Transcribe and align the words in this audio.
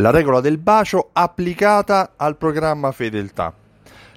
La 0.00 0.10
regola 0.10 0.38
del 0.38 0.58
bacio 0.58 1.10
applicata 1.12 2.12
al 2.14 2.36
programma 2.36 2.92
fedeltà. 2.92 3.52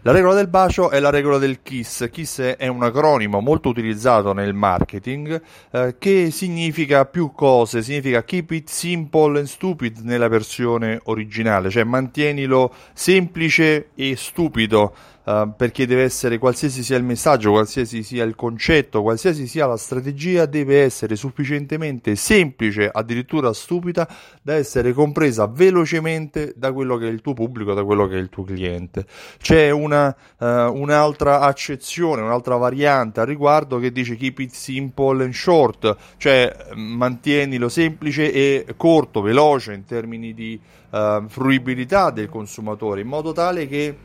La 0.04 0.12
regola 0.12 0.36
del 0.36 0.48
bacio 0.48 0.92
è 0.92 1.00
la 1.00 1.10
regola 1.10 1.40
del 1.40 1.64
KISS. 1.64 2.08
KISS 2.12 2.40
è 2.60 2.68
un 2.68 2.84
acronimo 2.84 3.40
molto 3.40 3.70
utilizzato 3.70 4.32
nel 4.32 4.54
marketing 4.54 5.42
eh, 5.72 5.96
che 5.98 6.30
significa 6.30 7.06
più 7.06 7.32
cose, 7.32 7.82
significa 7.82 8.24
keep 8.24 8.52
it 8.52 8.70
simple 8.70 9.40
and 9.40 9.48
stupid 9.48 10.02
nella 10.04 10.28
versione 10.28 11.00
originale, 11.06 11.72
cioè 11.72 11.84
mantienilo 11.84 12.72
semplice 12.94 13.90
e 13.96 14.16
stupido 14.16 14.94
Uh, 15.24 15.54
perché 15.56 15.86
deve 15.86 16.02
essere 16.02 16.40
qualsiasi 16.40 16.82
sia 16.82 16.98
il 16.98 17.04
messaggio, 17.04 17.52
qualsiasi 17.52 18.02
sia 18.02 18.24
il 18.24 18.36
concetto, 18.36 19.04
qualsiasi 19.04 19.46
sia 19.46 19.68
la 19.68 19.78
strategia, 19.78 20.48
deve 20.48 20.82
essere 20.82 21.16
sufficientemente 21.16 22.16
semplice, 22.16 22.90
addirittura 22.92 23.54
stupida, 23.54 24.08
da 24.42 24.56
essere 24.56 24.94
compresa 24.94 25.46
velocemente 25.46 26.54
da 26.56 26.74
quello 26.74 26.98
che 26.98 27.08
è 27.08 27.12
il 27.12 27.22
tuo 27.22 27.34
pubblico, 27.34 27.76
da 27.76 27.84
quello 27.84 28.08
che 28.08 28.16
è 28.16 28.20
il 28.20 28.30
tuo 28.30 28.44
cliente. 28.44 29.06
C'è 29.38 29.70
una, 29.70 30.08
uh, 30.40 30.46
un'altra 30.46 31.42
accezione, 31.42 32.24
un'altra 32.24 32.56
variante 32.56 33.20
al 33.20 33.28
riguardo 33.28 33.78
che 33.78 33.92
dice 33.92 34.16
keep 34.16 34.40
it 34.40 34.52
simple 34.52 35.24
and 35.24 35.34
short, 35.34 35.96
cioè 36.18 36.52
mantienilo 36.74 37.70
semplice 37.70 38.34
e 38.34 38.66
corto, 38.76 39.22
veloce 39.22 39.74
in 39.74 39.86
termini 39.86 40.34
di 40.34 40.60
uh, 40.90 41.28
fruibilità 41.28 42.10
del 42.10 42.28
consumatore, 42.28 43.02
in 43.02 43.08
modo 43.08 43.34
tale 43.34 43.68
che 43.68 43.96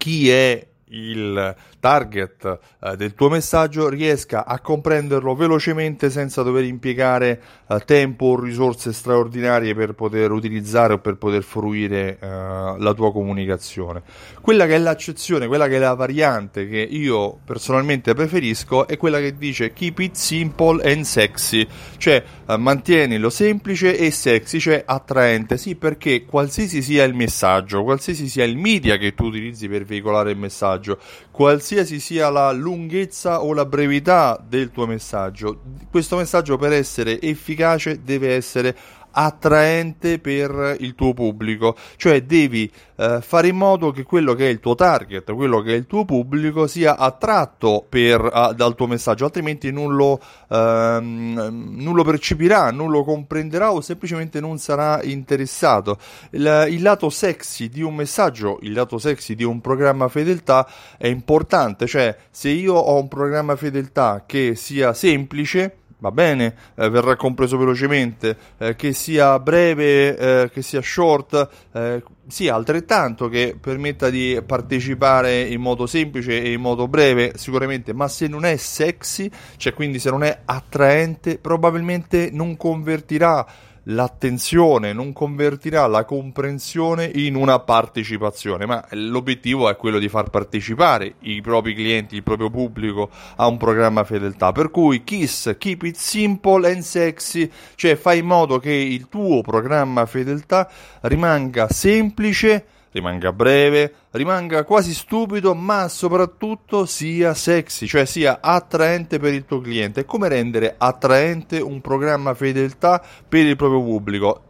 chi 0.00 0.30
è 0.30 0.66
il 0.90 1.54
target 1.80 2.58
eh, 2.82 2.96
del 2.96 3.14
tuo 3.14 3.28
messaggio 3.28 3.88
riesca 3.88 4.44
a 4.44 4.60
comprenderlo 4.60 5.34
velocemente 5.34 6.10
senza 6.10 6.42
dover 6.42 6.64
impiegare 6.64 7.40
eh, 7.66 7.80
tempo 7.84 8.26
o 8.26 8.40
risorse 8.40 8.92
straordinarie 8.92 9.74
per 9.74 9.94
poter 9.94 10.30
utilizzare 10.30 10.94
o 10.94 10.98
per 10.98 11.16
poter 11.16 11.42
fruire 11.42 12.18
eh, 12.18 12.26
la 12.28 12.92
tua 12.94 13.12
comunicazione. 13.12 14.02
Quella 14.40 14.66
che 14.66 14.74
è 14.74 14.78
l'accezione, 14.78 15.46
quella 15.46 15.68
che 15.68 15.76
è 15.76 15.78
la 15.78 15.94
variante 15.94 16.68
che 16.68 16.78
io 16.78 17.38
personalmente 17.44 18.14
preferisco 18.14 18.86
è 18.86 18.96
quella 18.96 19.18
che 19.18 19.36
dice 19.36 19.72
keep 19.72 19.98
it 20.00 20.14
simple 20.14 20.82
and 20.90 21.04
sexy, 21.04 21.66
cioè 21.96 22.22
eh, 22.46 22.56
mantienilo 22.56 23.30
semplice 23.30 23.96
e 23.96 24.10
sexy, 24.10 24.58
cioè 24.58 24.82
attraente, 24.84 25.56
sì 25.56 25.76
perché 25.76 26.24
qualsiasi 26.24 26.82
sia 26.82 27.04
il 27.04 27.14
messaggio, 27.14 27.82
qualsiasi 27.82 28.28
sia 28.28 28.44
il 28.44 28.56
media 28.56 28.96
che 28.96 29.14
tu 29.14 29.26
utilizzi 29.26 29.68
per 29.68 29.84
veicolare 29.84 30.32
il 30.32 30.36
messaggio, 30.36 30.79
qualsiasi 30.80 30.98
qualsiasi 31.30 32.00
sia 32.00 32.30
la 32.30 32.52
lunghezza 32.52 33.42
o 33.42 33.52
la 33.52 33.64
brevità 33.64 34.42
del 34.44 34.70
tuo 34.70 34.86
messaggio, 34.86 35.60
questo 35.90 36.16
messaggio 36.16 36.56
per 36.56 36.72
essere 36.72 37.20
efficace 37.20 38.02
deve 38.02 38.34
essere 38.34 38.76
attraente 39.12 40.18
per 40.18 40.76
il 40.80 40.94
tuo 40.94 41.14
pubblico, 41.14 41.76
cioè 41.96 42.22
devi 42.22 42.70
eh, 42.96 43.20
fare 43.22 43.48
in 43.48 43.56
modo 43.56 43.90
che 43.90 44.02
quello 44.02 44.34
che 44.34 44.46
è 44.46 44.50
il 44.50 44.60
tuo 44.60 44.74
target, 44.74 45.32
quello 45.32 45.60
che 45.60 45.72
è 45.72 45.76
il 45.76 45.86
tuo 45.86 46.04
pubblico 46.04 46.66
sia 46.66 46.96
attratto 46.96 47.84
per, 47.88 48.28
a, 48.30 48.52
dal 48.52 48.74
tuo 48.74 48.86
messaggio, 48.86 49.24
altrimenti 49.24 49.72
non 49.72 49.94
lo, 49.94 50.20
ehm, 50.48 51.76
non 51.78 51.94
lo, 51.94 52.04
percepirà, 52.04 52.70
non 52.70 52.90
lo 52.90 53.02
comprenderà 53.02 53.72
o 53.72 53.80
semplicemente 53.80 54.40
non 54.40 54.58
sarà 54.58 55.02
interessato. 55.02 55.98
Il, 56.30 56.66
il 56.70 56.82
lato 56.82 57.08
sexy 57.08 57.68
di 57.68 57.82
un 57.82 57.94
messaggio, 57.94 58.58
il 58.62 58.72
lato 58.72 58.98
sexy 58.98 59.34
di 59.34 59.44
un 59.44 59.60
programma 59.60 60.08
fedeltà 60.08 60.68
è 60.98 61.06
importante, 61.06 61.86
cioè 61.86 62.14
se 62.30 62.50
io 62.50 62.74
ho 62.74 63.00
un 63.00 63.08
programma 63.08 63.56
fedeltà 63.56 64.24
che 64.26 64.54
sia 64.54 64.92
semplice, 64.92 65.79
va 66.00 66.10
bene, 66.10 66.54
eh, 66.74 66.88
verrà 66.88 67.16
compreso 67.16 67.56
velocemente, 67.56 68.36
eh, 68.58 68.74
che 68.74 68.92
sia 68.92 69.38
breve, 69.38 70.16
eh, 70.16 70.50
che 70.50 70.62
sia 70.62 70.82
short, 70.82 71.48
eh, 71.72 72.02
sia 72.26 72.54
altrettanto 72.54 73.28
che 73.28 73.56
permetta 73.60 74.10
di 74.10 74.40
partecipare 74.44 75.40
in 75.42 75.60
modo 75.60 75.86
semplice 75.86 76.42
e 76.42 76.52
in 76.52 76.60
modo 76.60 76.88
breve, 76.88 77.32
sicuramente, 77.36 77.92
ma 77.92 78.08
se 78.08 78.26
non 78.26 78.44
è 78.44 78.56
sexy, 78.56 79.30
cioè 79.56 79.72
quindi 79.72 79.98
se 79.98 80.10
non 80.10 80.22
è 80.24 80.40
attraente, 80.44 81.38
probabilmente 81.38 82.30
non 82.32 82.56
convertirà 82.56 83.46
l'attenzione, 83.90 84.92
non 84.92 85.12
convertirà 85.12 85.86
la 85.86 86.04
comprensione 86.04 87.10
in 87.14 87.34
una 87.34 87.58
partecipazione, 87.58 88.66
ma 88.66 88.84
l'obiettivo 88.90 89.68
è 89.68 89.76
quello 89.76 89.98
di 89.98 90.08
far 90.08 90.30
partecipare 90.30 91.14
i 91.20 91.40
propri 91.40 91.74
clienti, 91.74 92.16
il 92.16 92.22
proprio 92.22 92.50
pubblico 92.50 93.10
a 93.36 93.46
un 93.46 93.56
programma 93.56 94.04
fedeltà. 94.04 94.52
Per 94.52 94.70
cui 94.70 95.04
Kiss, 95.04 95.56
keep 95.58 95.82
it 95.82 95.96
simple 95.96 96.70
and 96.72 96.82
sexy, 96.82 97.50
cioè 97.74 97.96
fai 97.96 98.18
in 98.18 98.26
modo 98.26 98.58
che 98.58 98.72
il 98.72 99.08
tuo 99.08 99.42
programma 99.42 100.06
fedeltà 100.06 100.70
rimanga 101.02 101.68
semplice 101.68 102.64
rimanga 102.92 103.32
breve, 103.32 103.92
rimanga 104.10 104.64
quasi 104.64 104.94
stupido, 104.94 105.54
ma 105.54 105.88
soprattutto 105.88 106.86
sia 106.86 107.34
sexy, 107.34 107.86
cioè 107.86 108.04
sia 108.04 108.38
attraente 108.40 109.18
per 109.18 109.32
il 109.32 109.44
tuo 109.44 109.60
cliente. 109.60 110.04
come 110.04 110.28
rendere 110.28 110.74
attraente 110.76 111.60
un 111.60 111.80
programma 111.80 112.34
fedeltà 112.34 113.02
per 113.28 113.46
il 113.46 113.56
proprio 113.56 113.82
pubblico? 113.82 114.42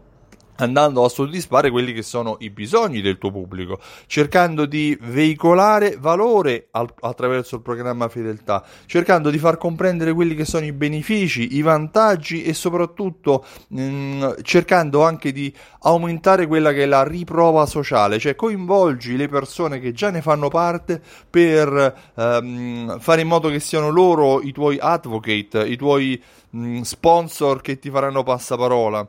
Andando 0.60 1.04
a 1.04 1.08
soddisfare 1.08 1.70
quelli 1.70 1.92
che 1.92 2.02
sono 2.02 2.36
i 2.40 2.50
bisogni 2.50 3.00
del 3.00 3.18
tuo 3.18 3.30
pubblico, 3.30 3.80
cercando 4.06 4.66
di 4.66 4.96
veicolare 5.00 5.96
valore 5.98 6.68
al, 6.72 6.92
attraverso 7.00 7.56
il 7.56 7.62
programma 7.62 8.08
fedeltà, 8.08 8.64
cercando 8.86 9.30
di 9.30 9.38
far 9.38 9.56
comprendere 9.56 10.12
quelli 10.12 10.34
che 10.34 10.44
sono 10.44 10.64
i 10.64 10.72
benefici, 10.72 11.56
i 11.56 11.62
vantaggi 11.62 12.42
e 12.42 12.54
soprattutto 12.54 13.44
mh, 13.68 13.82
mm, 13.82 14.30
cercando 14.42 15.02
anche 15.02 15.32
di 15.32 15.52
aumentare 15.82 16.46
quella 16.46 16.72
che 16.72 16.82
è 16.82 16.86
la 16.86 17.04
riprova 17.04 17.66
sociale, 17.66 18.18
cioè 18.18 18.34
coinvolgi 18.34 19.16
le 19.16 19.28
persone 19.28 19.80
che 19.80 19.92
già 19.92 20.10
ne 20.10 20.20
fanno 20.20 20.48
parte 20.48 21.00
per 21.28 22.12
ehm, 22.14 22.98
fare 22.98 23.20
in 23.20 23.28
modo 23.28 23.48
che 23.48 23.60
siano 23.60 23.88
loro 23.88 24.42
i 24.42 24.52
tuoi 24.52 24.78
advocate, 24.80 25.66
i 25.66 25.76
tuoi 25.76 26.22
mh, 26.50 26.66
mm, 26.66 26.80
sponsor 26.82 27.60
che 27.60 27.78
ti 27.78 27.90
faranno 27.90 28.22
passaparola 28.22 29.08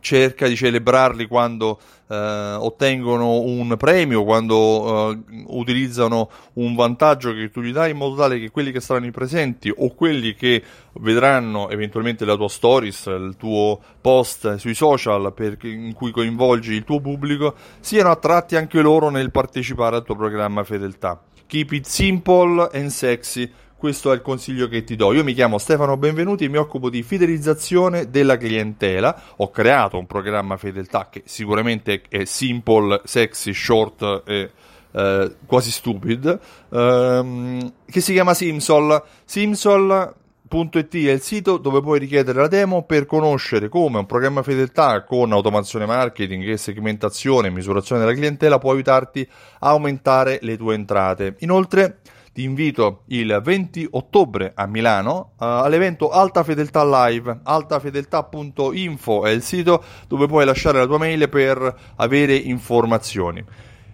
cerca 0.00 0.46
di 0.46 0.56
celebrarli 0.56 1.26
quando 1.26 1.78
eh, 2.08 2.14
ottengono 2.58 3.40
un 3.40 3.76
premio, 3.76 4.24
quando 4.24 5.10
eh, 5.10 5.18
utilizzano 5.46 6.30
un 6.54 6.74
vantaggio 6.74 7.32
che 7.32 7.50
tu 7.50 7.60
gli 7.60 7.72
dai 7.72 7.90
in 7.90 7.96
modo 7.96 8.16
tale 8.16 8.38
che 8.38 8.50
quelli 8.50 8.72
che 8.72 8.80
saranno 8.80 9.10
presenti 9.10 9.72
o 9.74 9.94
quelli 9.94 10.34
che 10.34 10.62
vedranno 10.94 11.68
eventualmente 11.70 12.24
la 12.24 12.36
tua 12.36 12.48
stories, 12.48 13.06
il 13.06 13.34
tuo 13.36 13.80
post 14.00 14.56
sui 14.56 14.74
social 14.74 15.32
per, 15.34 15.56
in 15.62 15.92
cui 15.94 16.10
coinvolgi 16.10 16.72
il 16.74 16.84
tuo 16.84 17.00
pubblico, 17.00 17.54
siano 17.80 18.10
attratti 18.10 18.56
anche 18.56 18.80
loro 18.80 19.10
nel 19.10 19.30
partecipare 19.30 19.96
al 19.96 20.04
tuo 20.04 20.16
programma 20.16 20.64
fedeltà. 20.64 21.20
Keep 21.46 21.72
it 21.72 21.86
simple 21.86 22.68
and 22.72 22.88
sexy 22.88 23.50
questo 23.78 24.10
è 24.10 24.14
il 24.16 24.22
consiglio 24.22 24.66
che 24.66 24.82
ti 24.82 24.96
do. 24.96 25.12
Io 25.12 25.22
mi 25.22 25.34
chiamo 25.34 25.56
Stefano 25.56 25.96
Benvenuti 25.96 26.44
e 26.44 26.48
mi 26.48 26.56
occupo 26.56 26.90
di 26.90 27.04
fidelizzazione 27.04 28.10
della 28.10 28.36
clientela. 28.36 29.22
Ho 29.36 29.50
creato 29.50 29.96
un 29.96 30.06
programma 30.06 30.56
fedeltà 30.56 31.08
che 31.08 31.22
sicuramente 31.24 32.02
è 32.08 32.24
simple, 32.24 33.00
sexy, 33.04 33.54
short 33.54 34.24
e 34.26 34.50
eh, 34.90 35.32
quasi 35.46 35.70
stupid, 35.70 36.40
ehm, 36.70 37.72
che 37.88 38.00
si 38.00 38.12
chiama 38.12 38.34
Simsol. 38.34 39.00
Simsol.it 39.24 40.94
è 40.96 41.12
il 41.12 41.20
sito 41.20 41.56
dove 41.56 41.80
puoi 41.80 42.00
richiedere 42.00 42.40
la 42.40 42.48
demo 42.48 42.82
per 42.82 43.06
conoscere 43.06 43.68
come 43.68 43.98
un 43.98 44.06
programma 44.06 44.42
fedeltà 44.42 45.04
con 45.04 45.30
automazione 45.30 45.86
marketing 45.86 46.48
e 46.48 46.56
segmentazione 46.56 47.46
e 47.46 47.50
misurazione 47.52 48.00
della 48.00 48.14
clientela 48.14 48.58
può 48.58 48.72
aiutarti 48.72 49.28
a 49.60 49.68
aumentare 49.68 50.40
le 50.42 50.56
tue 50.56 50.74
entrate. 50.74 51.36
Inoltre 51.38 52.00
ti 52.38 52.44
invito 52.44 53.02
il 53.06 53.40
20 53.42 53.88
ottobre 53.90 54.52
a 54.54 54.66
Milano 54.66 55.32
uh, 55.32 55.44
all'evento 55.44 56.10
Alta 56.10 56.44
Fedeltà 56.44 56.84
Live. 56.84 57.40
Altafedeltà.info 57.42 59.24
è 59.24 59.30
il 59.30 59.42
sito 59.42 59.82
dove 60.06 60.28
puoi 60.28 60.44
lasciare 60.44 60.78
la 60.78 60.86
tua 60.86 60.98
mail 60.98 61.28
per 61.28 61.80
avere 61.96 62.36
informazioni. 62.36 63.44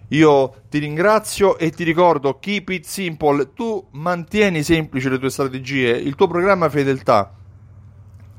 Io 0.09 0.53
ti 0.69 0.77
ringrazio 0.77 1.57
e 1.57 1.71
ti 1.71 1.83
ricordo, 1.83 2.37
keep 2.37 2.69
it 2.69 2.85
simple, 2.85 3.51
tu 3.55 3.83
mantieni 3.93 4.61
semplici 4.61 5.09
le 5.09 5.17
tue 5.17 5.31
strategie, 5.31 5.89
il 5.89 6.13
tuo 6.13 6.27
programma 6.27 6.69
fedeltà 6.69 7.33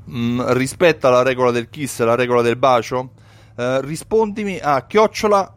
mh, 0.05 0.17
mm, 0.17 0.41
rispetta 0.51 1.09
la 1.09 1.21
regola 1.21 1.51
del 1.51 1.67
kiss, 1.67 2.01
la 2.01 2.15
regola 2.15 2.41
del 2.41 2.55
bacio, 2.55 3.11
uh, 3.57 3.81
rispondimi 3.81 4.57
a 4.57 4.85
chiocciola 4.85 5.53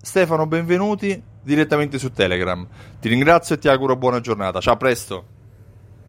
Stefano 0.00 0.46
Benvenuti 0.46 1.20
direttamente 1.48 1.98
su 1.98 2.12
Telegram. 2.12 2.66
Ti 3.00 3.08
ringrazio 3.08 3.54
e 3.54 3.58
ti 3.58 3.68
auguro 3.68 3.96
buona 3.96 4.20
giornata. 4.20 4.60
Ciao, 4.60 4.74
a 4.74 4.76
presto. 4.76 5.37